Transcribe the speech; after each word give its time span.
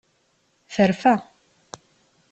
Terfa. 0.75 1.13